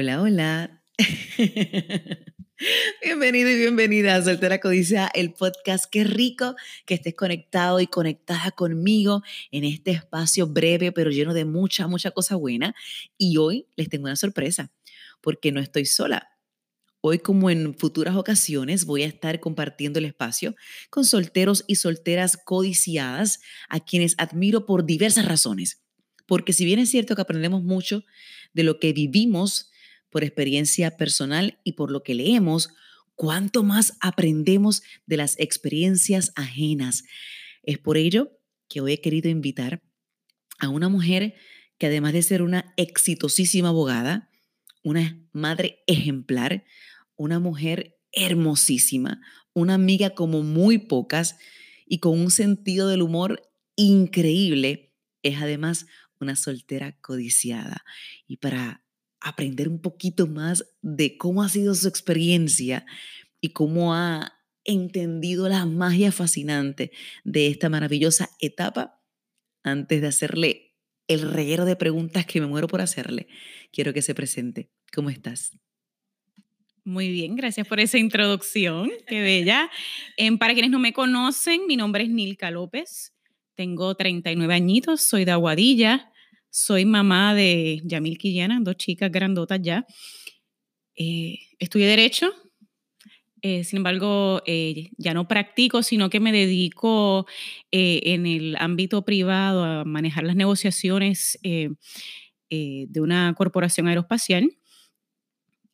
Hola, 0.00 0.22
hola. 0.22 0.84
Bienvenido 3.02 3.50
y 3.50 3.56
bienvenida 3.56 4.14
a 4.14 4.22
Soltera 4.22 4.60
Codicia, 4.60 5.10
el 5.12 5.32
podcast. 5.32 5.86
Qué 5.90 6.04
rico 6.04 6.54
que 6.86 6.94
estés 6.94 7.16
conectado 7.16 7.80
y 7.80 7.88
conectada 7.88 8.52
conmigo 8.52 9.24
en 9.50 9.64
este 9.64 9.90
espacio 9.90 10.46
breve, 10.46 10.92
pero 10.92 11.10
lleno 11.10 11.34
de 11.34 11.44
mucha, 11.44 11.88
mucha 11.88 12.12
cosa 12.12 12.36
buena. 12.36 12.76
Y 13.16 13.38
hoy 13.38 13.66
les 13.74 13.88
tengo 13.88 14.04
una 14.04 14.14
sorpresa, 14.14 14.70
porque 15.20 15.50
no 15.50 15.58
estoy 15.58 15.84
sola. 15.84 16.28
Hoy, 17.00 17.18
como 17.18 17.50
en 17.50 17.74
futuras 17.74 18.14
ocasiones, 18.14 18.84
voy 18.84 19.02
a 19.02 19.06
estar 19.06 19.40
compartiendo 19.40 19.98
el 19.98 20.04
espacio 20.04 20.54
con 20.90 21.04
solteros 21.04 21.64
y 21.66 21.74
solteras 21.74 22.36
codiciadas 22.36 23.40
a 23.68 23.80
quienes 23.80 24.14
admiro 24.18 24.64
por 24.64 24.86
diversas 24.86 25.24
razones. 25.24 25.82
Porque 26.28 26.52
si 26.52 26.64
bien 26.64 26.78
es 26.78 26.90
cierto 26.90 27.16
que 27.16 27.22
aprendemos 27.22 27.64
mucho 27.64 28.04
de 28.52 28.62
lo 28.62 28.78
que 28.78 28.92
vivimos, 28.92 29.67
por 30.10 30.24
experiencia 30.24 30.96
personal 30.96 31.58
y 31.64 31.72
por 31.72 31.90
lo 31.90 32.02
que 32.02 32.14
leemos, 32.14 32.70
cuánto 33.14 33.62
más 33.64 33.94
aprendemos 34.00 34.82
de 35.06 35.16
las 35.16 35.38
experiencias 35.38 36.32
ajenas. 36.36 37.04
Es 37.62 37.78
por 37.78 37.96
ello 37.96 38.38
que 38.68 38.80
hoy 38.80 38.92
he 38.92 39.00
querido 39.00 39.28
invitar 39.28 39.82
a 40.58 40.68
una 40.68 40.88
mujer 40.88 41.34
que 41.78 41.86
además 41.86 42.12
de 42.12 42.22
ser 42.22 42.42
una 42.42 42.72
exitosísima 42.76 43.68
abogada, 43.68 44.30
una 44.82 45.20
madre 45.32 45.82
ejemplar, 45.86 46.64
una 47.16 47.38
mujer 47.38 47.98
hermosísima, 48.12 49.20
una 49.52 49.74
amiga 49.74 50.10
como 50.10 50.42
muy 50.42 50.78
pocas 50.78 51.36
y 51.86 51.98
con 51.98 52.18
un 52.18 52.30
sentido 52.30 52.88
del 52.88 53.02
humor 53.02 53.42
increíble, 53.76 54.92
es 55.22 55.40
además 55.40 55.86
una 56.20 56.36
soltera 56.36 56.98
codiciada. 57.00 57.84
Y 58.26 58.38
para 58.38 58.84
aprender 59.20 59.68
un 59.68 59.80
poquito 59.80 60.26
más 60.26 60.64
de 60.82 61.16
cómo 61.16 61.42
ha 61.42 61.48
sido 61.48 61.74
su 61.74 61.88
experiencia 61.88 62.86
y 63.40 63.50
cómo 63.50 63.94
ha 63.94 64.34
entendido 64.64 65.48
la 65.48 65.64
magia 65.66 66.12
fascinante 66.12 66.92
de 67.24 67.48
esta 67.48 67.68
maravillosa 67.68 68.28
etapa, 68.40 69.00
antes 69.62 70.00
de 70.00 70.06
hacerle 70.06 70.76
el 71.08 71.22
reguero 71.22 71.64
de 71.64 71.76
preguntas 71.76 72.26
que 72.26 72.40
me 72.40 72.46
muero 72.46 72.68
por 72.68 72.80
hacerle, 72.80 73.28
quiero 73.72 73.92
que 73.92 74.02
se 74.02 74.14
presente. 74.14 74.70
¿Cómo 74.92 75.10
estás? 75.10 75.58
Muy 76.84 77.10
bien, 77.10 77.36
gracias 77.36 77.66
por 77.66 77.80
esa 77.80 77.98
introducción, 77.98 78.90
qué 79.06 79.20
bella. 79.20 79.70
Em, 80.16 80.38
para 80.38 80.54
quienes 80.54 80.70
no 80.70 80.78
me 80.78 80.92
conocen, 80.92 81.66
mi 81.66 81.76
nombre 81.76 82.04
es 82.04 82.10
Nilka 82.10 82.50
López, 82.50 83.14
tengo 83.54 83.94
39 83.94 84.54
añitos, 84.54 85.02
soy 85.02 85.24
de 85.24 85.32
Aguadilla, 85.32 86.12
soy 86.50 86.84
mamá 86.84 87.34
de 87.34 87.80
Yamil 87.84 88.18
Quillana, 88.18 88.58
dos 88.60 88.76
chicas 88.76 89.10
grandotas 89.10 89.60
ya. 89.62 89.86
Eh, 90.94 91.38
estudié 91.58 91.86
Derecho, 91.86 92.32
eh, 93.40 93.62
sin 93.62 93.78
embargo, 93.78 94.42
eh, 94.46 94.90
ya 94.96 95.14
no 95.14 95.28
practico, 95.28 95.82
sino 95.82 96.10
que 96.10 96.18
me 96.18 96.32
dedico 96.32 97.26
en 97.70 98.26
el 98.26 98.56
ámbito 98.58 99.04
privado 99.04 99.62
a 99.62 99.84
manejar 99.84 100.24
las 100.24 100.34
negociaciones 100.34 101.38
de 101.42 103.00
una 103.00 103.32
corporación 103.34 103.86
aeroespacial. 103.86 104.50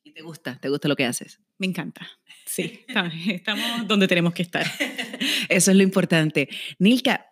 ¿Y 0.03 0.11
te 0.11 0.21
gusta? 0.21 0.59
¿Te 0.59 0.69
gusta 0.69 0.87
lo 0.87 0.95
que 0.95 1.05
haces? 1.05 1.41
Me 1.57 1.65
encanta. 1.65 2.07
Sí, 2.45 2.85
estamos 3.27 3.87
donde 3.87 4.07
tenemos 4.07 4.33
que 4.33 4.43
estar. 4.43 4.65
Eso 5.49 5.71
es 5.71 5.77
lo 5.77 5.83
importante. 5.83 6.49
Nilka, 6.77 7.25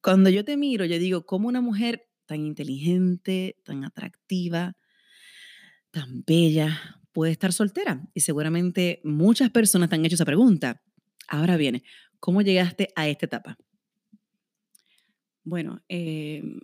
cuando 0.00 0.30
yo 0.30 0.44
te 0.44 0.56
miro, 0.56 0.84
yo 0.84 0.98
digo, 0.98 1.26
¿cómo 1.26 1.48
una 1.48 1.60
mujer 1.60 2.09
tan 2.30 2.46
inteligente, 2.46 3.56
tan 3.64 3.84
atractiva, 3.84 4.76
tan 5.90 6.22
bella, 6.24 7.02
puede 7.10 7.32
estar 7.32 7.52
soltera. 7.52 8.08
Y 8.14 8.20
seguramente 8.20 9.00
muchas 9.02 9.50
personas 9.50 9.88
te 9.88 9.96
han 9.96 10.04
hecho 10.04 10.14
esa 10.14 10.24
pregunta. 10.24 10.80
Ahora 11.26 11.56
viene, 11.56 11.82
¿cómo 12.20 12.40
llegaste 12.40 12.90
a 12.94 13.08
esta 13.08 13.26
etapa? 13.26 13.58
Bueno, 15.42 15.82
em, 15.88 16.60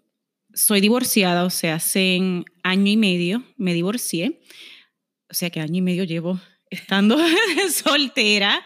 soy 0.55 0.81
divorciada, 0.81 1.45
o 1.45 1.51
sea, 1.51 1.75
hace 1.75 2.45
año 2.63 2.93
y 2.93 2.97
medio 2.97 3.43
me 3.57 3.75
divorcié, 3.75 4.43
o 5.29 5.35
sea 5.35 5.51
que 5.51 5.59
año 5.59 5.79
y 5.79 5.83
medio 5.83 6.05
llevo 6.05 6.41
estando 6.71 7.19
soltera, 7.73 8.65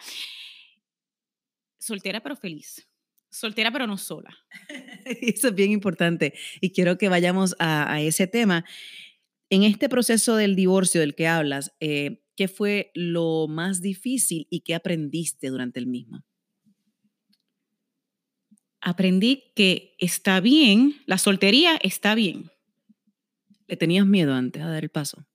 soltera 1.78 2.20
pero 2.20 2.36
feliz 2.36 2.89
soltera 3.30 3.70
pero 3.70 3.86
no 3.86 3.96
sola. 3.96 4.36
Eso 5.04 5.48
es 5.48 5.54
bien 5.54 5.70
importante 5.70 6.34
y 6.60 6.70
quiero 6.70 6.98
que 6.98 7.08
vayamos 7.08 7.56
a, 7.58 8.00
ese 8.00 8.26
tema. 8.26 8.64
En 9.48 9.64
este 9.64 9.88
proceso 9.88 10.36
del 10.36 10.54
divorcio 10.54 11.00
del 11.00 11.14
que 11.14 11.26
hablas, 11.26 11.74
eh, 11.80 12.22
¿qué 12.36 12.48
fue 12.48 12.92
lo 12.94 13.48
más 13.48 13.80
difícil 13.80 14.46
y 14.50 14.60
qué 14.60 14.74
aprendiste 14.74 15.48
durante 15.48 15.80
el 15.80 15.86
mismo? 15.86 16.24
Aprendí 18.80 19.52
que 19.54 19.94
está 19.98 20.40
bien, 20.40 20.96
la 21.06 21.18
soltería 21.18 21.76
está 21.82 22.14
bien. 22.14 22.50
¿Le 23.66 23.76
tenías 23.76 24.06
miedo 24.06 24.34
antes 24.34 24.62
a 24.62 24.68
dar 24.68 24.82
el 24.82 24.90
paso? 24.90 25.26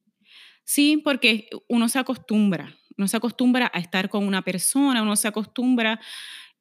Sí, 0.64 0.98
porque 0.98 1.48
uno 1.70 1.88
se 1.90 2.00
acostumbra, 2.00 2.76
uno 2.98 3.08
se 3.08 3.18
acostumbra 3.18 3.70
a 3.74 3.80
estar 3.80 4.10
con 4.10 4.26
una 4.26 4.42
persona, 4.42 5.04
uno 5.04 5.16
se 5.16 5.28
acostumbra 5.28 6.00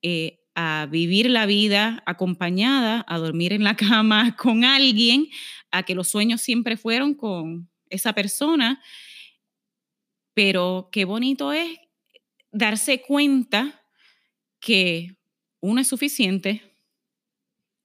eh, 0.02 0.43
a 0.54 0.86
vivir 0.90 1.30
la 1.30 1.46
vida 1.46 2.02
acompañada, 2.06 3.04
a 3.08 3.18
dormir 3.18 3.52
en 3.52 3.64
la 3.64 3.76
cama 3.76 4.36
con 4.36 4.64
alguien, 4.64 5.28
a 5.70 5.82
que 5.82 5.94
los 5.94 6.08
sueños 6.08 6.40
siempre 6.40 6.76
fueron 6.76 7.14
con 7.14 7.68
esa 7.90 8.12
persona. 8.12 8.82
Pero 10.34 10.88
qué 10.92 11.04
bonito 11.04 11.52
es 11.52 11.78
darse 12.50 13.02
cuenta 13.02 13.82
que 14.60 15.16
uno 15.60 15.80
es 15.80 15.88
suficiente. 15.88 16.62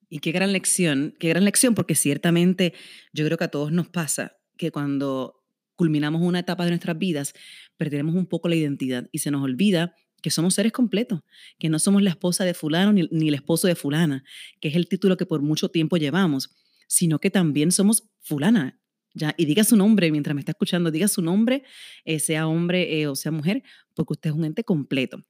Y 0.09 0.19
qué 0.19 0.31
gran 0.31 0.51
lección, 0.51 1.15
qué 1.19 1.29
gran 1.29 1.45
lección, 1.45 1.75
porque 1.75 1.93
ciertamente 1.93 2.73
yo 3.13 3.25
creo 3.25 3.37
que 3.37 3.43
a 3.43 3.51
todos 3.51 3.71
nos 3.71 3.89
pasa 3.89 4.37
que 4.57 4.71
cuando 4.71 5.43
culminamos 5.75 6.21
una 6.21 6.39
etapa 6.39 6.65
de 6.65 6.71
nuestras 6.71 6.97
vidas, 6.97 7.33
perdemos 7.77 8.15
un 8.15 8.25
poco 8.25 8.49
la 8.49 8.55
identidad 8.55 9.07
y 9.11 9.19
se 9.19 9.31
nos 9.31 9.43
olvida 9.43 9.95
que 10.21 10.31
somos 10.31 10.53
seres 10.53 10.71
completos, 10.71 11.21
que 11.57 11.69
no 11.69 11.79
somos 11.79 12.01
la 12.01 12.11
esposa 12.11 12.45
de 12.45 12.53
fulano 12.53 12.93
ni, 12.93 13.27
el 13.27 13.33
esposo 13.33 13.67
de 13.67 13.75
fulana, 13.75 14.23
que 14.59 14.67
es 14.69 14.75
el 14.75 14.87
título 14.87 15.17
que 15.17 15.25
por 15.25 15.41
mucho 15.41 15.69
tiempo 15.69 15.97
llevamos, 15.97 16.55
sino 16.87 17.19
que 17.19 17.29
también 17.29 17.71
somos 17.71 18.09
fulana. 18.21 18.79
Ya, 19.15 19.33
y 19.37 19.45
diga 19.45 19.63
su 19.63 19.75
nombre 19.75 20.11
mientras 20.11 20.35
me 20.35 20.41
está 20.41 20.51
escuchando, 20.51 20.91
diga 20.91 21.07
su 21.07 21.21
nombre, 21.21 21.63
eh, 22.05 22.19
sea 22.19 22.47
hombre 22.47 23.01
eh, 23.01 23.07
o 23.07 23.15
sea 23.15 23.31
mujer, 23.31 23.63
porque 23.95 24.13
usted 24.13 24.29
es 24.29 24.35
un 24.35 24.45
ente 24.45 24.63
completo. 24.63 25.25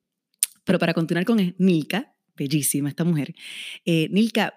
Pero 0.66 0.80
para 0.80 0.94
continuar 0.94 1.26
con 1.26 1.56
Nilka, 1.58 2.16
bellísima 2.36 2.90
esta 2.90 3.04
mujer. 3.04 3.34
Eh, 3.86 4.10
Nilka, 4.12 4.54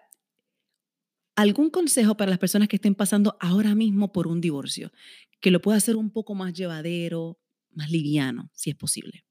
¿algún 1.37 1.71
consejo 1.71 2.17
para 2.17 2.31
las 2.31 2.39
personas 2.39 2.69
que 2.69 2.77
estén 2.77 2.95
pasando 2.95 3.37
ahora 3.41 3.75
mismo 3.75 4.13
por 4.13 4.27
un 4.27 4.41
divorcio? 4.41 4.93
Que 5.41 5.51
lo 5.51 5.63
pueda 5.63 5.79
hacer 5.79 5.97
un 5.97 6.11
poco 6.11 6.35
más 6.35 6.53
llevadero, 6.53 7.39
más 7.71 7.91
liviano, 7.91 8.51
si 8.55 8.71
es 8.71 8.77
posible. 8.77 9.25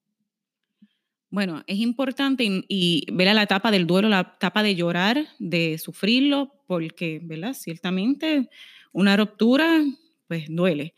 Bueno, 1.31 1.63
es 1.65 1.79
importante 1.79 2.65
y, 2.67 3.05
ver 3.09 3.29
a 3.29 3.33
la 3.33 3.43
etapa 3.43 3.71
del 3.71 3.87
duelo, 3.87 4.09
la 4.09 4.33
etapa 4.35 4.63
de 4.63 4.75
llorar, 4.75 5.29
de 5.39 5.77
sufrirlo, 5.77 6.51
porque, 6.67 7.21
¿verdad? 7.23 7.53
Ciertamente 7.53 8.49
una 8.91 9.15
ruptura, 9.15 9.81
pues 10.27 10.47
duele. 10.49 10.93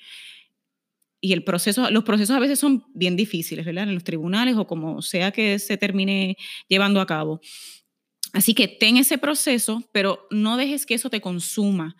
Y 1.21 1.33
el 1.33 1.43
proceso, 1.43 1.89
los 1.91 2.03
procesos 2.03 2.35
a 2.35 2.39
veces 2.39 2.57
son 2.57 2.83
bien 2.95 3.15
difíciles, 3.15 3.63
¿verdad? 3.63 3.83
En 3.83 3.93
los 3.93 4.03
tribunales 4.03 4.55
o 4.57 4.65
como 4.65 5.03
sea 5.03 5.31
que 5.31 5.59
se 5.59 5.77
termine 5.77 6.35
llevando 6.67 6.99
a 6.99 7.05
cabo. 7.05 7.39
Así 8.33 8.55
que 8.55 8.67
ten 8.67 8.97
ese 8.97 9.19
proceso, 9.19 9.87
pero 9.91 10.27
no 10.31 10.57
dejes 10.57 10.87
que 10.87 10.95
eso 10.95 11.11
te 11.11 11.21
consuma 11.21 11.95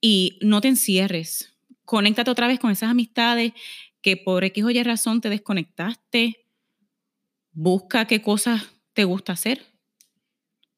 y 0.00 0.40
no 0.42 0.60
te 0.60 0.66
encierres. 0.66 1.54
Conéctate 1.84 2.32
otra 2.32 2.48
vez 2.48 2.58
con 2.58 2.72
esas 2.72 2.90
amistades 2.90 3.52
que 4.02 4.16
por 4.16 4.42
X 4.42 4.64
o 4.64 4.70
Y 4.70 4.82
razón 4.82 5.20
te 5.20 5.30
desconectaste 5.30 6.47
busca 7.60 8.06
qué 8.06 8.22
cosas 8.22 8.68
te 8.92 9.02
gusta 9.02 9.32
hacer. 9.32 9.60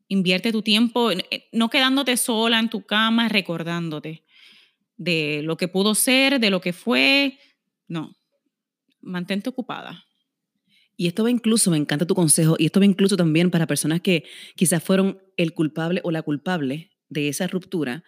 Invierte 0.09 0.51
tu 0.51 0.63
tiempo, 0.63 1.11
eh, 1.11 1.49
no 1.53 1.69
quedándote 1.69 2.17
sola 2.17 2.59
en 2.59 2.71
tu 2.71 2.87
cama, 2.87 3.29
recordándote 3.29 4.25
de 4.97 5.43
lo 5.45 5.59
que 5.59 5.69
pudo 5.69 5.95
ser, 5.95 6.41
de 6.41 6.49
lo 6.49 6.63
que 6.63 6.73
fue. 6.73 7.39
No, 7.87 8.17
mantente 9.03 9.51
ocupada. 9.51 10.07
Y 10.97 11.07
esto 11.07 11.23
va 11.23 11.31
incluso, 11.31 11.71
me 11.71 11.77
encanta 11.77 12.07
tu 12.07 12.15
consejo, 12.15 12.57
y 12.59 12.67
esto 12.67 12.81
va 12.81 12.87
incluso 12.87 13.15
también 13.15 13.51
para 13.51 13.67
personas 13.67 14.01
que 14.01 14.25
quizás 14.57 14.83
fueron 14.83 15.21
el 15.37 15.53
culpable 15.53 16.01
o 16.03 16.11
la 16.11 16.23
culpable 16.23 16.93
de 17.11 17.29
esa 17.29 17.47
ruptura, 17.47 18.05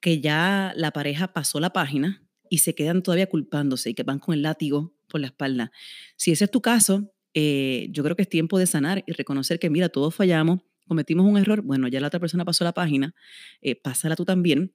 que 0.00 0.20
ya 0.20 0.72
la 0.74 0.90
pareja 0.90 1.32
pasó 1.32 1.60
la 1.60 1.72
página 1.72 2.26
y 2.48 2.58
se 2.58 2.74
quedan 2.74 3.04
todavía 3.04 3.28
culpándose 3.28 3.90
y 3.90 3.94
que 3.94 4.02
van 4.02 4.18
con 4.18 4.34
el 4.34 4.42
látigo 4.42 4.96
por 5.08 5.20
la 5.20 5.28
espalda. 5.28 5.70
Si 6.16 6.32
ese 6.32 6.44
es 6.44 6.50
tu 6.50 6.60
caso, 6.60 7.12
eh, 7.34 7.88
yo 7.90 8.02
creo 8.02 8.16
que 8.16 8.22
es 8.22 8.28
tiempo 8.28 8.58
de 8.58 8.66
sanar 8.66 9.04
y 9.06 9.12
reconocer 9.12 9.58
que, 9.58 9.70
mira, 9.70 9.88
todos 9.88 10.14
fallamos, 10.14 10.60
cometimos 10.86 11.26
un 11.26 11.38
error, 11.38 11.62
bueno, 11.62 11.88
ya 11.88 12.00
la 12.00 12.08
otra 12.08 12.20
persona 12.20 12.44
pasó 12.44 12.64
la 12.64 12.72
página, 12.72 13.14
eh, 13.60 13.76
pásala 13.76 14.16
tú 14.16 14.24
también, 14.24 14.74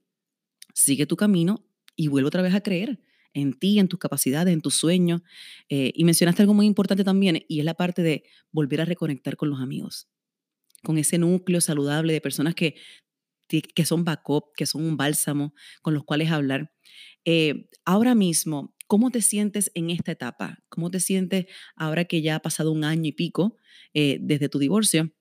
sigue 0.74 1.06
tu 1.06 1.16
camino 1.16 1.66
y 1.96 2.08
vuelve 2.08 2.28
otra 2.28 2.42
vez 2.42 2.54
a 2.54 2.62
creer 2.62 3.00
en 3.34 3.54
ti, 3.54 3.80
en 3.80 3.88
tus 3.88 4.00
capacidades, 4.00 4.54
en 4.54 4.62
tus 4.62 4.76
sueños. 4.76 5.22
Eh, 5.70 5.92
y 5.94 6.06
mencionaste 6.06 6.42
algo 6.42 6.54
muy 6.54 6.66
importante 6.66 7.04
también, 7.04 7.44
y 7.48 7.60
es 7.60 7.66
la 7.66 7.74
parte 7.74 8.02
de 8.02 8.24
volver 8.52 8.82
a 8.82 8.86
reconectar 8.86 9.36
con 9.36 9.50
los 9.50 9.60
amigos, 9.60 10.08
con 10.84 10.98
ese 10.98 11.18
núcleo 11.18 11.62
saludable 11.62 12.14
de 12.14 12.22
personas 12.22 12.56
que, 12.56 12.76
que 13.48 13.86
son 13.86 14.04
backup, 14.06 14.54
que 14.56 14.66
son 14.66 14.84
un 14.84 14.98
bálsamo, 14.98 15.54
con 15.82 15.94
los 15.94 16.04
cuales 16.04 16.32
hablar. 16.32 16.72
Eh, 17.26 17.70
ahora 17.86 18.16
mismo, 18.16 18.75
¿cómo 18.88 19.12
te 19.12 19.22
sientes 19.22 19.72
en 19.74 19.90
esta 19.90 20.12
etapa? 20.12 20.60
¿Cómo 20.70 20.90
te 20.90 21.00
sientes 21.00 21.46
ahora 21.76 22.06
que 22.06 22.22
ya 22.22 22.36
ha 22.36 22.40
pasado 22.42 22.72
un 22.72 22.84
año 22.84 23.08
y 23.10 23.12
pico 23.14 23.58
eh, 23.94 24.18
desde 24.22 24.50
tu 24.50 24.60
divorcio? 24.60 25.12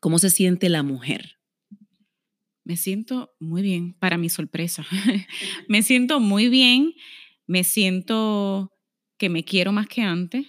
¿Cómo 0.00 0.18
se 0.18 0.30
siente 0.30 0.68
la 0.68 0.82
mujer? 0.82 1.38
Me 2.64 2.76
siento 2.76 3.34
muy 3.40 3.62
bien, 3.62 3.94
para 3.94 4.16
mi 4.18 4.28
sorpresa. 4.28 4.86
me 5.68 5.82
siento 5.82 6.20
muy 6.20 6.48
bien, 6.48 6.94
me 7.46 7.64
siento 7.64 8.72
que 9.18 9.28
me 9.28 9.44
quiero 9.44 9.72
más 9.72 9.86
que 9.86 10.02
antes, 10.02 10.46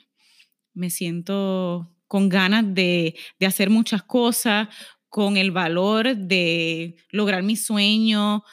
me 0.74 0.90
siento 0.90 1.92
con 2.08 2.30
ganas 2.30 2.74
de, 2.74 3.16
de 3.40 3.46
hacer 3.46 3.70
muchas 3.70 4.04
cosas, 4.04 4.70
con 5.10 5.38
el 5.38 5.52
valor 5.52 6.16
de 6.16 6.98
lograr 7.10 7.42
mi 7.44 7.56
sueño, 7.56 8.44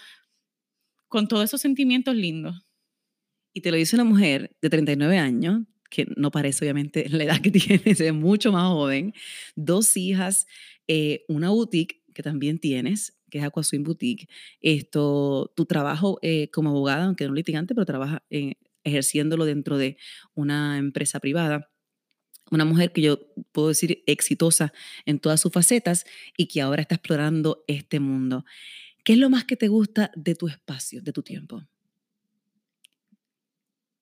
con 1.08 1.28
todos 1.28 1.44
esos 1.44 1.60
sentimientos 1.60 2.14
lindos. 2.14 2.64
Y 3.52 3.60
te 3.60 3.70
lo 3.70 3.76
dice 3.76 3.96
una 3.96 4.04
mujer 4.04 4.56
de 4.60 4.70
39 4.70 5.18
años, 5.18 5.62
que 5.90 6.06
no 6.16 6.30
parece 6.30 6.64
obviamente 6.64 7.06
la 7.10 7.24
edad 7.24 7.40
que 7.40 7.50
tiene, 7.50 7.82
es 7.84 8.14
mucho 8.14 8.50
más 8.52 8.68
joven, 8.68 9.12
dos 9.54 9.96
hijas, 9.96 10.46
eh, 10.88 11.24
una 11.28 11.50
boutique 11.50 12.02
que 12.14 12.22
también 12.22 12.58
tienes, 12.58 13.18
que 13.30 13.38
es 13.38 13.44
Aquaswim 13.44 13.82
Boutique, 13.82 14.28
esto, 14.60 15.52
tu 15.56 15.64
trabajo 15.64 16.18
eh, 16.22 16.50
como 16.50 16.70
abogada, 16.70 17.04
aunque 17.04 17.26
no 17.26 17.34
litigante, 17.34 17.74
pero 17.74 17.86
trabaja 17.86 18.22
eh, 18.30 18.54
ejerciéndolo 18.84 19.44
dentro 19.44 19.78
de 19.78 19.96
una 20.34 20.78
empresa 20.78 21.20
privada. 21.20 21.70
Una 22.50 22.66
mujer 22.66 22.92
que 22.92 23.00
yo 23.00 23.20
puedo 23.52 23.68
decir 23.68 24.02
exitosa 24.06 24.74
en 25.06 25.18
todas 25.18 25.40
sus 25.40 25.52
facetas 25.52 26.04
y 26.36 26.48
que 26.48 26.60
ahora 26.60 26.82
está 26.82 26.96
explorando 26.96 27.64
este 27.66 27.98
mundo. 28.00 28.44
¿Qué 29.04 29.14
es 29.14 29.18
lo 29.18 29.30
más 29.30 29.44
que 29.44 29.56
te 29.56 29.68
gusta 29.68 30.10
de 30.14 30.34
tu 30.34 30.48
espacio, 30.48 31.00
de 31.00 31.12
tu 31.12 31.22
tiempo? 31.22 31.66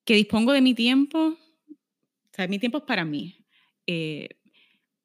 Que 0.05 0.15
dispongo 0.15 0.51
de 0.51 0.61
mi 0.61 0.73
tiempo, 0.73 1.19
o 1.19 2.29
sea, 2.31 2.47
mi 2.47 2.59
tiempo 2.59 2.79
es 2.79 2.83
para 2.85 3.05
mí. 3.05 3.45
Eh, 3.87 4.29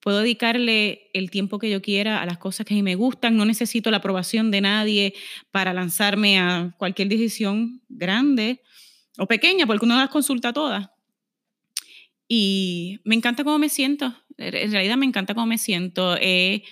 Puedo 0.06 0.20
dedicarle 0.20 1.10
el 1.14 1.32
tiempo 1.32 1.58
que 1.58 1.68
yo 1.68 1.82
quiera 1.82 2.22
a 2.22 2.26
las 2.26 2.38
cosas 2.38 2.64
que 2.64 2.74
a 2.74 2.76
mí 2.76 2.82
me 2.84 2.94
gustan. 2.94 3.36
No 3.36 3.44
necesito 3.44 3.90
la 3.90 3.96
aprobación 3.96 4.52
de 4.52 4.60
nadie 4.60 5.14
para 5.50 5.74
lanzarme 5.74 6.38
a 6.38 6.76
cualquier 6.78 7.08
decisión 7.08 7.82
grande 7.88 8.62
o 9.18 9.26
pequeña, 9.26 9.66
porque 9.66 9.84
uno 9.84 9.96
las 9.96 10.08
consulta 10.08 10.52
todas. 10.52 10.90
Y 12.28 13.00
me 13.02 13.16
encanta 13.16 13.42
cómo 13.42 13.58
me 13.58 13.68
siento. 13.68 14.14
En 14.38 14.70
realidad 14.70 14.96
me 14.96 15.06
encanta 15.06 15.34
cómo 15.34 15.48
me 15.48 15.58
siento. 15.58 16.16
Eh, 16.20 16.62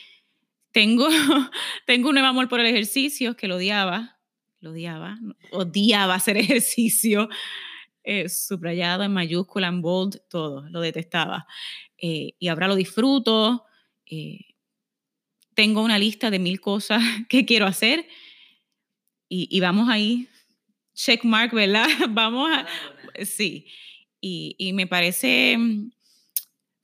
tengo, 0.71 1.09
tengo 1.87 2.11
un 2.11 2.15
nuevo 2.15 2.29
amor 2.29 2.49
por 2.49 2.61
el 2.61 2.67
ejercicio 2.67 3.37
que 3.37 3.49
lo 3.49 3.57
odiaba. 3.57 4.21
Lo 4.61 4.71
odiaba. 4.71 5.19
Odiaba 5.51 6.15
hacer 6.15 6.37
ejercicio. 6.37 7.29
Eh, 8.05 8.29
subrayado 8.29 9.03
en 9.03 9.13
mayúscula, 9.13 9.69
en 9.69 9.81
bold, 9.81 10.21
todo. 10.29 10.69
Lo 10.69 10.81
detestaba. 10.81 11.47
Eh, 11.97 12.35
y 12.39 12.49
ahora 12.49 12.69
lo 12.69 12.77
disfruto. 12.77 13.65
Eh, 14.05 14.41
tengo 15.55 15.83
una 15.83 15.99
lista 15.99 16.31
de 16.31 16.39
mil 16.39 16.61
cosas 16.61 17.03
que 17.29 17.47
quiero 17.47 17.67
hacer 17.67 18.07
y, 19.37 19.59
vamos 19.59 19.89
ahí, 19.89 20.29
check 20.95 21.25
mark, 21.25 21.53
¿verdad? 21.53 21.89
vamos 22.11 22.49
a... 22.53 22.67
Sí, 23.25 23.67
y, 24.21 24.73
me 24.75 24.87
parece 24.87 25.57
mm, 25.59 25.91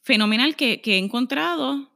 fenomenal 0.02 0.56
que, 0.56 0.80
he 0.84 0.98
encontrado 0.98 1.92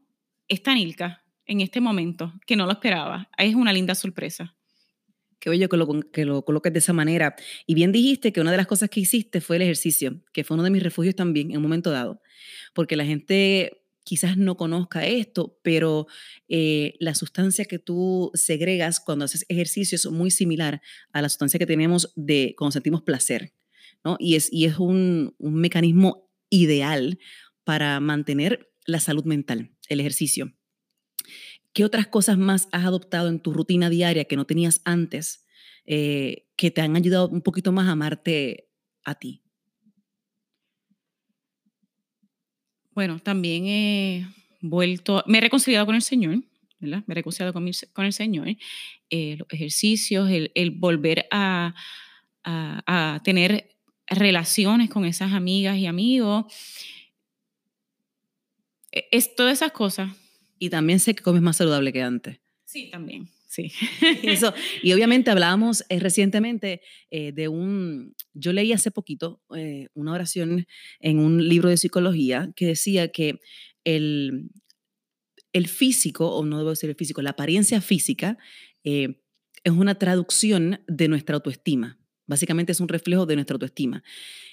esta 0.47 0.75
Nilka 0.75 1.25
en 1.47 1.61
este 1.61 1.81
momento, 1.81 2.33
que 2.47 2.55
no 2.55 2.67
lo 2.67 2.73
esperaba. 2.73 3.29
Es 3.37 3.57
una 3.57 3.73
linda 3.73 3.97
sorpresa. 3.97 4.54
Qué 5.45 5.51
bello 5.51 5.69
que 5.69 5.77
lo, 5.77 6.01
que 6.11 6.25
lo 6.25 6.43
coloques 6.43 6.73
de 6.73 6.79
esa 6.79 6.95
manera. 6.95 7.37
Y 7.67 7.75
bien 7.75 7.93
dijiste 7.93 8.33
que 8.33 8.41
una 8.41 8.51
de 8.51 8.57
las 8.57 8.67
cosas 8.67 8.89
que 8.89 9.01
hiciste 9.01 9.43
fue 9.43 9.57
el 9.57 9.63
ejercicio, 9.63 10.23
que 10.33 10.43
fue 10.43 10.55
uno 10.55 10.65
de 10.65 10.71
mis 10.71 10.83
refugios 10.83 11.15
también 11.15 11.51
en 11.51 11.59
un 11.59 11.65
momento 11.65 11.91
dado 11.91 12.23
porque 12.75 12.97
la 12.97 13.07
gente 13.07 13.81
quizás 14.05 14.37
no 14.37 14.59
conozca 14.59 15.07
esto, 15.07 15.59
pero 15.63 16.07
eh, 16.49 16.95
la 16.99 17.15
sustancia 17.15 17.65
que 17.65 17.79
tú 17.79 18.31
segregas 18.35 19.01
cuando 19.01 19.25
haces 19.25 19.47
ejercicio 19.49 19.97
es 19.97 20.05
muy 20.07 20.31
similar 20.31 20.83
a 21.13 21.23
la 21.23 21.31
sustancia 21.31 21.59
que 21.59 21.67
tenemos 21.67 22.13
de 22.15 22.55
cuando 22.59 22.73
sentimos 22.73 23.03
placer, 23.03 23.55
¿no? 24.05 24.17
Y 24.19 24.35
es, 24.35 24.53
y 24.53 24.67
es 24.67 24.79
un, 24.79 25.35
un 25.39 25.55
mecanismo 25.55 26.29
ideal 26.51 27.19
para 27.65 27.99
mantener 28.01 28.71
la 28.85 29.01
salud 29.01 29.25
mental, 29.25 29.71
el 29.89 30.01
ejercicio. 30.01 30.53
¿Qué 31.75 31.85
otras 31.85 32.07
cosas 32.07 32.39
más 32.39 32.69
has 32.71 32.85
adoptado 32.85 33.29
en 33.29 33.41
tu 33.41 33.53
rutina 33.53 33.91
diaria 33.91 34.27
que 34.27 34.37
no 34.37 34.47
tenías 34.47 34.81
antes 34.85 35.45
eh, 35.87 36.47
que 36.57 36.71
te 36.71 36.81
han 36.81 36.95
ayudado 36.95 37.29
un 37.29 37.43
poquito 37.43 37.73
más 37.73 37.89
a 37.89 37.93
amarte 37.93 38.71
a 39.05 39.17
ti? 39.17 39.43
Bueno, 42.93 43.19
también 43.19 43.67
he 43.67 44.27
vuelto, 44.61 45.25
me 45.27 45.39
he 45.39 45.41
reconciliado 45.41 45.85
con 45.85 45.97
el 45.97 46.03
Señor, 46.03 46.45
¿verdad? 46.79 47.03
Me 47.09 47.13
he 47.13 47.17
reconciliado 47.17 47.53
con, 47.53 47.67
el 47.67 48.13
Señor. 48.13 48.57
Eh, 49.11 49.37
los 49.37 49.49
ejercicios, 49.51 50.31
el, 50.31 50.71
volver 50.71 51.27
a, 51.33 51.75
a, 52.45 53.21
tener 53.25 53.77
relaciones 54.07 54.91
con 54.91 55.05
esas 55.07 55.33
amigas 55.33 55.77
y 55.77 55.87
amigos. 55.87 56.45
E, 58.93 59.09
es 59.11 59.35
todas 59.35 59.55
esas 59.55 59.73
cosas. 59.73 60.24
Y 60.65 60.71
también 60.71 60.99
sé 60.99 61.15
que 61.15 61.23
comes 61.23 61.43
más 61.43 61.59
saludable 61.59 61.93
que 61.93 62.01
antes. 62.01 62.41
Sí, 62.65 62.89
también. 62.91 63.29
Sí. 63.47 63.71
Eso. 64.23 64.55
Y 64.83 64.95
obviamente 64.95 65.31
hablábamos 65.31 65.85
eh, 65.91 66.01
recientemente 66.01 66.81
eh, 67.11 67.33
de 67.33 67.49
un, 67.49 68.17
yo 68.33 68.55
leí 68.55 68.73
hace 68.73 68.91
poquito 68.91 69.43
eh, 69.55 69.89
una 69.93 70.13
oración 70.13 70.67
en 71.01 71.19
un 71.19 71.47
libro 71.47 71.69
de 71.69 71.77
psicología 71.77 72.51
que 72.57 72.65
decía 72.65 73.13
que 73.13 73.41
el, 73.85 74.49
el 75.53 75.69
físico, 75.69 76.35
o 76.35 76.47
no 76.47 76.57
debo 76.57 76.71
decir 76.71 76.89
el 76.89 76.97
físico, 76.97 77.21
la 77.21 77.31
apariencia 77.31 77.83
física 77.83 78.39
es 78.85 79.71
una 79.71 79.99
traducción 79.99 80.81
de 80.89 81.09
nuestra 81.09 81.35
autoestima. 81.35 81.99
Básicamente 82.27 82.73
es 82.73 82.81
un 82.81 82.89
reflejo 82.89 83.27
de 83.27 83.35
nuestra 83.35 83.55
autoestima. 83.55 84.03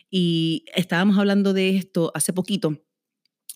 Y 0.10 0.66
estábamos 0.76 1.18
hablando 1.18 1.54
de 1.54 1.78
esto 1.78 2.12
hace 2.14 2.34
poquito 2.34 2.84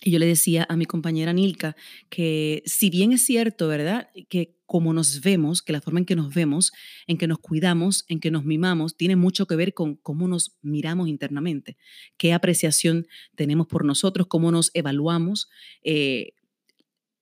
y 0.06 0.12
yo 0.12 0.20
le 0.20 0.26
decía 0.26 0.64
a 0.68 0.76
mi 0.76 0.86
compañera 0.86 1.32
Nilka 1.32 1.74
que 2.10 2.62
si 2.64 2.90
bien 2.90 3.10
es 3.10 3.26
cierto, 3.26 3.66
¿verdad? 3.66 4.08
Que 4.28 4.56
como 4.64 4.92
nos 4.92 5.20
vemos, 5.20 5.62
que 5.62 5.72
la 5.72 5.80
forma 5.80 5.98
en 5.98 6.06
que 6.06 6.14
nos 6.14 6.32
vemos, 6.32 6.72
en 7.08 7.18
que 7.18 7.26
nos 7.26 7.40
cuidamos, 7.40 8.04
en 8.06 8.20
que 8.20 8.30
nos 8.30 8.44
mimamos, 8.44 8.96
tiene 8.96 9.16
mucho 9.16 9.48
que 9.48 9.56
ver 9.56 9.74
con 9.74 9.96
cómo 9.96 10.28
nos 10.28 10.58
miramos 10.62 11.08
internamente, 11.08 11.76
qué 12.18 12.32
apreciación 12.32 13.08
tenemos 13.34 13.66
por 13.66 13.84
nosotros, 13.84 14.28
cómo 14.28 14.52
nos 14.52 14.70
evaluamos. 14.74 15.48
Eh, 15.82 16.34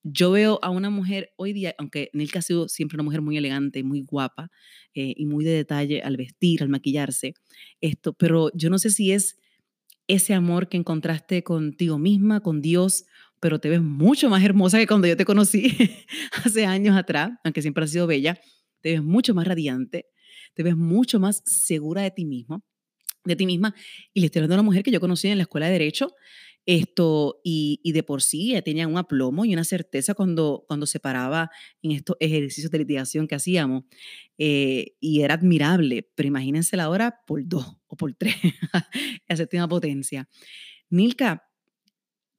yo 0.03 0.31
veo 0.31 0.59
a 0.61 0.69
una 0.69 0.91
mujer 0.91 1.33
hoy 1.37 1.55
día, 1.55 1.75
aunque 1.79 2.11
Nilka 2.13 2.41
ha 2.41 2.43
sido 2.43 2.69
siempre 2.69 2.97
una 2.97 3.05
mujer 3.05 3.23
muy 3.23 3.39
elegante, 3.39 3.83
muy 3.83 4.03
guapa 4.03 4.51
eh, 4.93 5.15
y 5.17 5.25
muy 5.25 5.43
de 5.47 5.53
detalle 5.53 6.03
al 6.03 6.19
vestir, 6.19 6.63
al 6.63 6.69
maquillarse, 6.69 7.33
esto, 7.81 8.13
pero 8.13 8.51
yo 8.53 8.69
no 8.69 8.79
sé 8.79 8.91
si 8.91 9.13
es 9.13 9.39
ese 10.07 10.35
amor 10.35 10.69
que 10.69 10.77
encontraste 10.77 11.43
contigo 11.43 11.99
misma, 11.99 12.41
con 12.41 12.61
Dios, 12.61 13.05
pero 13.41 13.59
te 13.59 13.69
ves 13.69 13.83
mucho 13.83 14.31
más 14.31 14.43
hermosa 14.43 14.79
que 14.79 14.87
cuando 14.87 15.07
yo 15.07 15.17
te 15.17 15.25
conocí 15.25 15.77
hace 16.45 16.67
años 16.67 16.97
atrás, 16.97 17.31
aunque 17.45 17.63
siempre 17.63 17.85
has 17.85 17.91
sido 17.91 18.07
bella, 18.07 18.39
te 18.81 18.93
ves 18.93 19.03
mucho 19.03 19.35
más 19.35 19.47
radiante, 19.47 20.07
te 20.55 20.63
ves 20.63 20.77
mucho 20.77 21.21
más 21.21 21.43
segura 21.45 22.03
de 22.03 22.11
ti 22.11 22.25
mismo, 22.25 22.65
de 23.25 23.37
ti 23.37 23.47
misma. 23.47 23.75
Y 24.13 24.21
le 24.21 24.27
estoy 24.27 24.41
hablando 24.41 24.55
a 24.55 24.59
una 24.61 24.63
mujer 24.63 24.83
que 24.83 24.91
yo 24.91 25.01
conocí 25.01 25.29
en 25.29 25.39
la 25.39 25.43
escuela 25.43 25.67
de 25.67 25.73
Derecho, 25.73 26.13
esto, 26.67 27.41
y, 27.45 27.81
y, 27.83 27.93
de 27.93 28.03
por 28.03 28.23
sí 28.23 28.53
ella 28.53 28.63
tenía 28.63 28.89
un 28.89 28.97
aplomo 28.97 29.45
y 29.45 29.53
una 29.53 29.65
certeza 29.65 30.15
cuando, 30.15 30.65
cuando 30.67 30.87
se 30.87 30.99
paraba 30.99 31.51
en 31.83 31.93
estos 31.93 32.17
ejercicios 32.21 32.71
de 32.71 32.79
litigación 32.79 33.29
que 33.29 33.35
hacíamos. 33.35 33.85
Eh, 34.39 34.97
y 34.99 35.21
era 35.21 35.35
admirable, 35.35 36.11
pero 36.15 36.27
imagínense 36.27 36.77
la 36.77 36.89
hora 36.89 37.21
por 37.27 37.47
dos 37.47 37.77
o 37.87 37.97
por 37.97 38.15
tres, 38.15 38.35
esa 39.29 39.37
séptima 39.37 39.69
potencia. 39.69 40.29
Nilka, 40.89 41.49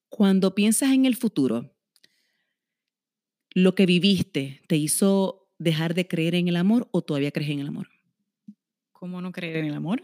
cuando 0.10 0.56
piensas 0.56 0.92
en 0.92 1.06
el 1.06 1.16
futuro, 1.16 1.76
¿lo 3.54 3.76
que 3.76 3.86
viviste 3.86 4.62
te 4.68 4.78
hizo 4.78 5.50
dejar 5.58 5.94
de 5.94 6.08
creer 6.08 6.36
en 6.36 6.48
el 6.48 6.56
amor 6.56 6.90
o 6.92 7.02
todavía 7.02 7.32
crees 7.32 7.52
en 7.52 7.60
el 7.60 7.68
amor? 7.68 7.90
¿Cómo 8.92 9.22
no 9.22 9.32
creer 9.32 9.58
en 9.58 9.66
el 9.66 9.74
amor? 9.74 10.02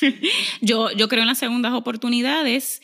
yo, 0.60 0.90
yo 0.90 1.08
creo 1.08 1.22
en 1.22 1.28
las 1.28 1.38
segundas 1.38 1.72
oportunidades 1.72 2.82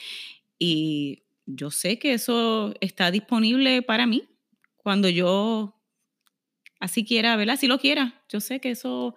y 0.58 1.24
yo 1.46 1.70
sé 1.70 1.98
que 1.98 2.12
eso 2.12 2.74
está 2.80 3.10
disponible 3.10 3.82
para 3.82 4.06
mí 4.06 4.28
cuando 4.76 5.08
yo 5.08 5.78
así 6.80 7.04
quiera, 7.04 7.36
¿verdad? 7.36 7.58
Si 7.58 7.66
lo 7.66 7.78
quiera. 7.78 8.22
Yo 8.28 8.40
sé 8.40 8.60
que 8.60 8.70
eso, 8.70 9.14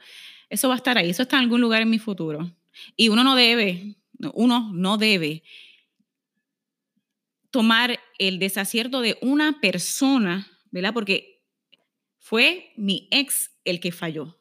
eso 0.49 0.67
va 0.67 0.75
a 0.75 0.77
estar 0.77 0.97
ahí, 0.97 1.09
eso 1.09 1.23
está 1.23 1.37
en 1.37 1.43
algún 1.43 1.61
lugar 1.61 1.81
en 1.81 1.89
mi 1.89 1.99
futuro. 1.99 2.51
Y 2.95 3.09
uno 3.09 3.23
no 3.23 3.35
debe, 3.35 3.95
uno 4.33 4.71
no 4.73 4.97
debe 4.97 5.43
tomar 7.51 7.99
el 8.17 8.39
desacierto 8.39 9.01
de 9.01 9.17
una 9.21 9.59
persona, 9.59 10.47
¿verdad? 10.71 10.93
Porque 10.93 11.43
fue 12.17 12.71
mi 12.77 13.07
ex 13.11 13.51
el 13.65 13.79
que 13.79 13.91
falló. 13.91 14.40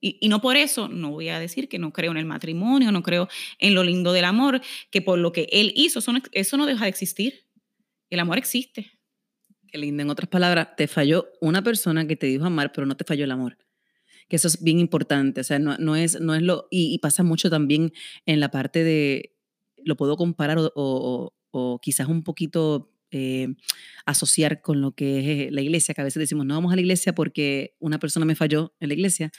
Y, 0.00 0.28
no 0.28 0.40
por 0.40 0.56
eso, 0.56 0.88
no 0.88 1.10
voy 1.10 1.28
a 1.28 1.38
decir 1.38 1.68
que 1.68 1.78
no 1.78 1.92
creo 1.92 2.10
en 2.10 2.16
el 2.16 2.24
matrimonio, 2.24 2.92
no 2.92 3.02
creo 3.02 3.28
en 3.58 3.74
lo 3.74 3.84
lindo 3.84 4.12
del 4.12 4.24
amor, 4.24 4.60
que 4.90 5.02
por 5.02 5.18
lo 5.18 5.32
que 5.32 5.48
él 5.52 5.72
hizo, 5.76 5.98
eso 5.98 6.12
no, 6.12 6.20
eso 6.32 6.56
no 6.56 6.66
deja 6.66 6.84
de 6.84 6.90
existir. 6.90 7.46
El 8.08 8.20
amor 8.20 8.38
existe. 8.38 8.92
Qué 9.66 9.78
lindo. 9.78 10.02
En 10.02 10.10
otras 10.10 10.28
palabras, 10.28 10.76
te 10.76 10.86
falló 10.86 11.26
una 11.40 11.62
persona 11.62 12.06
que 12.06 12.16
te 12.16 12.26
dijo 12.26 12.44
amar, 12.44 12.72
pero 12.72 12.86
no 12.86 12.96
te 12.96 13.04
falló 13.04 13.24
el 13.24 13.32
amor. 13.32 13.58
Que 14.28 14.36
eso 14.36 14.48
es 14.48 14.62
bien 14.62 14.78
importante. 14.78 15.40
O 15.40 15.44
sea, 15.44 15.58
no, 15.58 15.76
no 15.78 15.96
es, 15.96 16.20
no 16.20 16.34
es 16.34 16.42
lo. 16.42 16.68
Y, 16.70 16.98
pasa 16.98 17.22
mucho 17.22 17.50
también 17.50 17.92
en 18.24 18.40
la 18.40 18.50
parte 18.50 18.84
de. 18.84 19.36
Lo 19.84 19.96
puedo 19.96 20.16
comparar 20.16 20.58
o, 20.58 21.32
o, 21.50 21.78
quizás 21.80 22.08
un 22.08 22.22
poquito 22.22 22.92
eh, 23.10 23.48
asociar 24.04 24.60
con 24.60 24.80
lo 24.80 24.92
que 24.92 25.46
es 25.46 25.52
la 25.52 25.60
iglesia, 25.62 25.94
que 25.94 26.00
a 26.00 26.04
veces 26.04 26.20
decimos, 26.20 26.46
no 26.46 26.54
vamos 26.54 26.72
a 26.72 26.76
la 26.76 26.82
iglesia 26.82 27.14
porque 27.14 27.74
una 27.78 27.98
persona 27.98 28.26
me 28.26 28.34
falló 28.34 28.74
en 28.80 28.88
la 28.88 28.94
iglesia, 28.94 29.30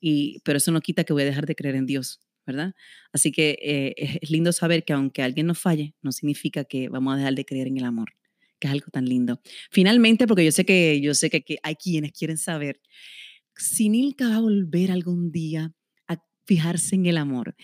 y, 0.00 0.40
pero 0.44 0.58
eso 0.58 0.70
no 0.70 0.80
quita 0.80 1.04
que 1.04 1.12
voy 1.12 1.22
a 1.22 1.26
dejar 1.26 1.46
de 1.46 1.54
creer 1.54 1.74
en 1.74 1.86
Dios, 1.86 2.20
¿verdad? 2.46 2.74
Así 3.12 3.32
que 3.32 3.58
eh, 3.62 4.18
es 4.22 4.30
lindo 4.30 4.52
saber 4.52 4.84
que 4.84 4.92
aunque 4.92 5.22
alguien 5.22 5.46
nos 5.46 5.58
falle, 5.58 5.94
no 6.02 6.12
significa 6.12 6.64
que 6.64 6.88
vamos 6.88 7.14
a 7.14 7.16
dejar 7.18 7.34
de 7.34 7.44
creer 7.44 7.66
en 7.68 7.78
el 7.78 7.84
amor 7.84 8.10
que 8.58 8.68
es 8.68 8.72
algo 8.72 8.86
tan 8.90 9.04
lindo. 9.04 9.40
Finalmente, 9.70 10.26
porque 10.26 10.44
yo 10.44 10.52
sé 10.52 10.64
que, 10.64 11.00
yo 11.02 11.14
sé 11.14 11.28
que, 11.28 11.58
hay 11.62 11.74
quienes 11.76 12.12
quieren 12.12 12.38
saber, 12.38 12.80
si 13.54 13.88
Nilka 13.88 14.28
va 14.28 14.36
a 14.36 14.40
volver 14.40 14.90
algún 14.90 15.30
día 15.30 15.74
a 16.08 16.16
fijarse 16.46 16.94
en 16.94 17.06
el 17.06 17.18
amor, 17.18 17.54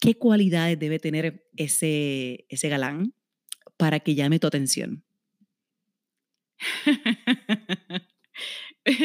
¿qué 0.00 0.16
cualidades 0.16 0.78
debe 0.78 0.98
tener 0.98 1.46
ese, 1.56 2.44
ese 2.48 2.68
galán 2.68 3.14
para 3.76 4.00
que 4.00 4.14
llame 4.14 4.38
tu 4.38 4.46
atención? 4.46 5.04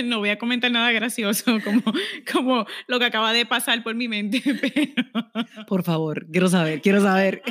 no 0.06 0.20
voy 0.20 0.30
a 0.30 0.38
comentar 0.38 0.72
nada 0.72 0.92
gracioso 0.92 1.60
como, 1.64 1.84
como 2.32 2.66
lo 2.88 3.00
que 3.00 3.06
acaba 3.06 3.34
de 3.34 3.46
pasar 3.46 3.84
por 3.84 3.96
mi 3.96 4.08
mente. 4.08 4.42
Por 5.68 5.84
favor, 5.84 6.28
quiero 6.32 6.48
saber, 6.48 6.82
quiero 6.82 7.02
saber. 7.02 7.42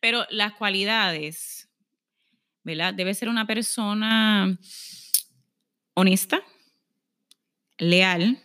Pero 0.00 0.24
las 0.30 0.52
cualidades 0.54 1.66
¿verdad? 2.66 2.92
Debe 2.92 3.14
ser 3.14 3.28
una 3.28 3.46
persona 3.46 4.58
honesta, 5.94 6.42
leal, 7.78 8.42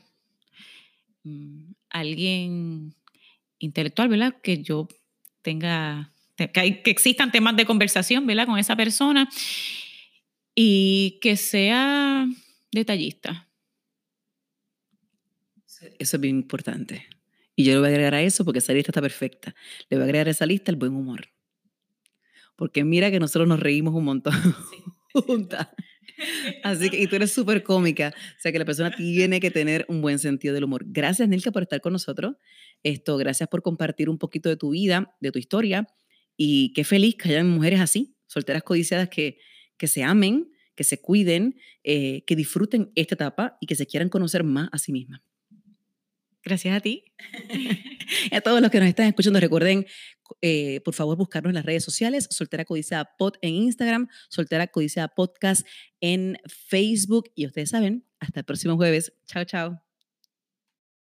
mm, 1.24 1.72
alguien 1.90 2.94
intelectual, 3.58 4.10
¿verdad? 4.10 4.40
Que 4.44 4.62
yo 4.62 4.88
tenga, 5.42 6.11
que, 6.50 6.82
que 6.82 6.92
existan 6.92 7.32
temas 7.32 7.56
de 7.56 7.66
conversación, 7.66 8.26
¿verdad? 8.26 8.46
Con 8.46 8.58
esa 8.58 8.76
persona 8.76 9.30
y 10.56 11.20
que 11.22 11.38
sea 11.38 12.28
detallista. 12.72 13.48
Eso 15.98 16.18
es 16.18 16.22
bien 16.22 16.38
importante. 16.38 17.08
Y 17.56 17.64
yo 17.64 17.74
le 17.74 17.80
voy 17.80 17.88
a 17.88 17.90
agregar 17.90 18.16
a 18.16 18.22
eso 18.22 18.46
porque 18.46 18.60
esa 18.60 18.74
lista 18.74 18.92
está 18.92 19.02
perfecta. 19.02 19.56
Le 19.90 19.98
voy 19.98 20.04
a 20.04 20.06
agregar 20.06 20.28
a 20.28 20.32
esa 20.32 20.46
lista 20.46 20.72
el 20.72 20.78
buen 20.78 20.94
humor 20.94 21.28
porque 22.62 22.84
mira 22.84 23.10
que 23.10 23.20
nosotros 23.20 23.48
nos 23.48 23.60
reímos 23.60 23.96
un 23.96 24.04
montón 24.04 24.34
juntas. 25.14 25.70
Así 26.64 26.92
que, 26.92 27.02
y 27.02 27.08
tú 27.08 27.16
eres 27.16 27.34
súper 27.34 27.64
cómica, 27.64 28.14
o 28.16 28.40
sea 28.40 28.52
que 28.52 28.60
la 28.60 28.66
persona 28.66 28.92
tiene 28.96 29.40
que 29.40 29.50
tener 29.50 29.84
un 29.90 30.00
buen 30.00 30.20
sentido 30.20 30.54
del 30.54 30.66
humor. 30.66 30.84
Gracias, 30.86 31.28
Nilka, 31.28 31.52
por 31.52 31.64
estar 31.64 31.82
con 31.82 31.94
nosotros. 31.94 32.36
Esto, 32.84 33.18
gracias 33.18 33.50
por 33.50 33.64
compartir 33.64 34.10
un 34.10 34.20
poquito 34.20 34.48
de 34.48 34.58
tu 34.58 34.70
vida, 34.70 35.16
de 35.20 35.32
tu 35.32 35.40
historia, 35.40 35.88
y 36.44 36.74
qué 36.74 36.84
feliz 36.84 37.18
que 37.18 37.30
hayan 37.30 37.48
mujeres 37.48 37.80
así, 37.80 38.16
solteras 38.26 38.64
codiciadas 38.64 39.10
que, 39.10 39.38
que 39.78 39.88
se 39.88 40.02
amen, 40.02 40.52
que 40.74 40.84
se 40.84 41.00
cuiden, 41.00 41.56
eh, 41.84 42.24
que 42.26 42.36
disfruten 42.36 42.92
esta 42.96 43.14
etapa 43.14 43.58
y 43.62 43.68
que 43.68 43.76
se 43.76 43.86
quieran 43.86 44.10
conocer 44.10 44.44
más 44.44 44.68
a 44.72 44.80
sí 44.80 44.92
mismas. 44.92 45.22
Gracias 46.44 46.76
a 46.76 46.80
ti. 46.80 47.06
a 48.32 48.42
todos 48.42 48.60
los 48.60 48.72
que 48.72 48.80
nos 48.80 48.90
están 48.90 49.06
escuchando, 49.06 49.40
recuerden, 49.40 49.86
eh, 50.42 50.82
por 50.84 50.96
favor, 50.96 51.16
buscarnos 51.16 51.52
en 51.52 51.56
las 51.56 51.66
redes 51.66 51.84
sociales, 51.84 52.28
Soltera 52.32 52.66
Codiciada 52.66 53.12
Pod 53.20 53.36
en 53.44 53.54
Instagram, 53.54 54.08
Soltera 54.28 54.66
Codiciada 54.66 55.10
Podcast 55.10 55.68
en 56.00 56.40
Facebook. 56.48 57.30
Y 57.36 57.46
ustedes 57.46 57.70
saben, 57.70 58.04
hasta 58.20 58.40
el 58.40 58.46
próximo 58.48 58.78
jueves. 58.78 59.14
Chao, 59.28 59.46
chao. 59.46 59.91